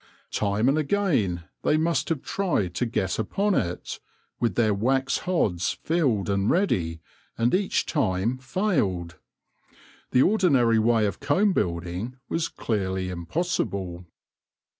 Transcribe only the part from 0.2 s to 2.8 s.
Time and again they must have tried